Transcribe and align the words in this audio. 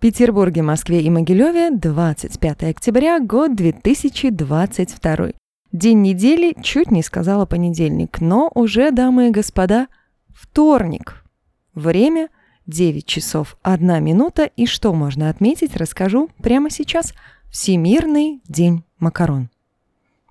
Петербурге, 0.00 0.62
Москве 0.62 1.02
и 1.02 1.10
Могилеве 1.10 1.72
25 1.72 2.62
октября, 2.62 3.18
год 3.18 3.56
2022. 3.56 5.30
День 5.72 6.02
недели, 6.02 6.54
чуть 6.62 6.92
не 6.92 7.02
сказала 7.02 7.46
понедельник, 7.46 8.20
но 8.20 8.48
уже, 8.54 8.92
дамы 8.92 9.26
и 9.26 9.30
господа, 9.32 9.88
вторник. 10.32 11.24
Время 11.74 12.28
9 12.68 13.06
часов 13.06 13.58
1 13.62 14.04
минута, 14.04 14.44
и 14.44 14.66
что 14.66 14.94
можно 14.94 15.30
отметить, 15.30 15.76
расскажу 15.76 16.30
прямо 16.40 16.70
сейчас. 16.70 17.12
Всемирный 17.50 18.40
день 18.46 18.84
макарон. 19.00 19.48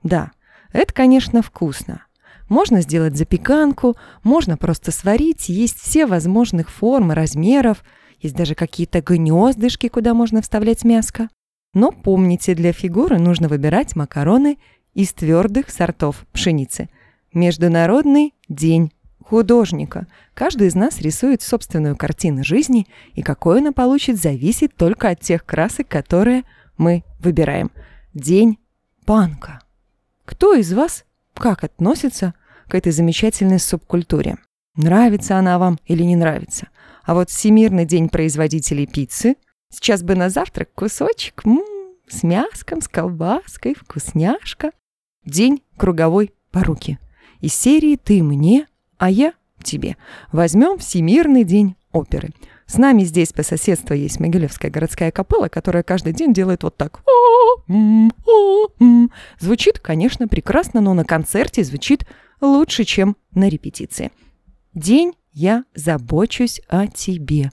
Да, 0.01 0.31
это, 0.71 0.93
конечно, 0.93 1.41
вкусно. 1.41 2.03
Можно 2.47 2.79
сделать 2.79 3.17
запеканку, 3.17 3.97
можно 4.23 4.55
просто 4.55 4.93
сварить, 4.93 5.49
есть 5.49 5.77
все 5.77 6.05
возможных 6.05 6.69
форм 6.69 7.11
размеров– 7.11 7.83
есть 8.19 8.35
даже 8.35 8.55
какие-то 8.55 9.01
гнездышки, 9.01 9.87
куда 9.87 10.13
можно 10.13 10.41
вставлять 10.41 10.83
мяско. 10.83 11.29
Но 11.73 11.91
помните, 11.91 12.55
для 12.55 12.73
фигуры 12.73 13.19
нужно 13.19 13.47
выбирать 13.47 13.95
макароны 13.95 14.57
из 14.93 15.13
твердых 15.13 15.69
сортов 15.69 16.25
пшеницы. 16.31 16.89
Международный 17.33 18.33
день 18.49 18.91
художника. 19.23 20.07
Каждый 20.33 20.67
из 20.67 20.75
нас 20.75 21.01
рисует 21.01 21.41
собственную 21.41 21.95
картину 21.95 22.43
жизни, 22.43 22.87
и 23.13 23.21
какой 23.21 23.59
она 23.59 23.73
получит, 23.73 24.17
зависит 24.17 24.75
только 24.75 25.09
от 25.09 25.19
тех 25.19 25.45
красок, 25.45 25.87
которые 25.87 26.43
мы 26.77 27.03
выбираем. 27.19 27.71
День 28.13 28.57
панка. 29.05 29.59
Кто 30.25 30.53
из 30.53 30.73
вас 30.73 31.05
как 31.33 31.63
относится 31.63 32.33
к 32.67 32.75
этой 32.75 32.91
замечательной 32.91 33.59
субкультуре? 33.59 34.37
Нравится 34.75 35.37
она 35.37 35.59
вам 35.59 35.79
или 35.85 36.03
не 36.03 36.15
нравится? 36.15 36.67
А 37.07 37.13
вот 37.13 37.29
Всемирный 37.29 37.85
день 37.85 38.09
производителей 38.09 38.85
пиццы. 38.85 39.37
Сейчас 39.69 40.03
бы 40.03 40.15
на 40.15 40.29
завтрак 40.29 40.73
кусочек 40.75 41.41
м 41.45 41.59
-м, 41.59 41.63
с 42.09 42.21
мяском, 42.21 42.81
с 42.81 42.89
колбаской, 42.89 43.75
вкусняшка. 43.75 44.71
День 45.23 45.63
круговой 45.77 46.33
поруки. 46.51 46.99
Из 47.39 47.53
серии 47.53 47.95
«Ты 47.95 48.21
мне, 48.21 48.67
а 48.97 49.09
я 49.09 49.31
тебе». 49.63 49.95
Возьмем 50.33 50.79
Всемирный 50.79 51.45
день 51.45 51.77
оперы. 51.93 52.31
С 52.65 52.77
нами 52.77 53.03
здесь 53.03 53.31
по 53.31 53.41
соседству 53.41 53.95
есть 53.95 54.19
Могилевская 54.19 54.69
городская 54.69 55.11
капелла, 55.11 55.47
которая 55.47 55.83
каждый 55.83 56.11
день 56.11 56.33
делает 56.33 56.63
вот 56.63 56.75
так. 56.75 57.03
Звучит, 59.39 59.79
конечно, 59.79 60.27
прекрасно, 60.27 60.81
но 60.81 60.93
на 60.93 61.05
концерте 61.05 61.63
звучит 61.63 62.05
лучше, 62.41 62.83
чем 62.83 63.15
на 63.31 63.47
репетиции. 63.47 64.11
День 64.73 65.13
я 65.37 65.65
забочусь 65.75 66.59
о 66.67 66.87
тебе. 66.87 67.51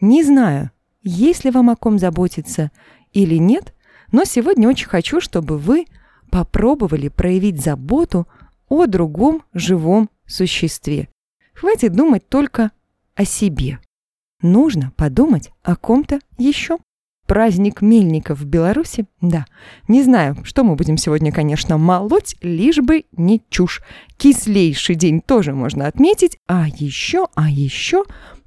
Не 0.00 0.22
знаю, 0.22 0.70
есть 1.02 1.44
ли 1.44 1.50
вам 1.50 1.70
о 1.70 1.74
ком 1.76 1.98
заботиться 1.98 2.70
или 3.12 3.34
нет, 3.34 3.74
но 4.12 4.22
сегодня 4.22 4.68
очень 4.68 4.86
хочу, 4.86 5.20
чтобы 5.20 5.58
вы 5.58 5.86
попробовали 6.30 7.08
проявить 7.08 7.60
заботу 7.60 8.28
о 8.68 8.86
другом 8.86 9.42
живом 9.52 10.08
существе. 10.24 11.08
Хватит 11.52 11.94
думать 11.94 12.28
только 12.28 12.70
о 13.16 13.24
себе. 13.24 13.80
Нужно 14.40 14.92
подумать 14.94 15.50
о 15.64 15.74
ком-то 15.74 16.20
еще. 16.38 16.78
Праздник 17.26 17.82
мельников 17.82 18.38
в 18.38 18.44
Беларуси? 18.44 19.06
Да. 19.20 19.46
Не 19.88 20.02
знаю, 20.02 20.36
что 20.44 20.62
мы 20.62 20.76
будем 20.76 20.96
сегодня, 20.96 21.32
конечно, 21.32 21.76
молоть, 21.76 22.36
лишь 22.40 22.78
бы 22.78 23.04
не 23.16 23.42
чушь. 23.50 23.82
Кислейший 24.16 24.94
день 24.94 25.20
тоже 25.20 25.52
можно 25.52 25.86
отметить. 25.86 26.38
А 26.46 26.66
еще, 26.68 27.26
а 27.34 27.50
еще... 27.50 28.04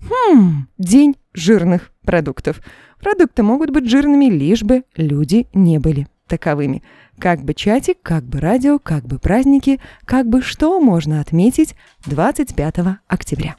Хм, 0.09 0.67
день 0.77 1.15
жирных 1.33 1.91
продуктов. 2.05 2.61
Продукты 3.01 3.43
могут 3.43 3.69
быть 3.71 3.89
жирными, 3.89 4.25
лишь 4.25 4.63
бы 4.63 4.83
люди 4.95 5.47
не 5.53 5.77
были 5.77 6.07
таковыми. 6.27 6.81
Как 7.17 7.43
бы 7.43 7.53
чатик, 7.53 7.97
как 8.01 8.23
бы 8.23 8.39
радио, 8.39 8.79
как 8.79 9.05
бы 9.05 9.19
праздники, 9.19 9.81
как 10.05 10.27
бы 10.27 10.41
что 10.41 10.79
можно 10.79 11.19
отметить 11.19 11.75
25 12.05 12.75
октября. 13.07 13.55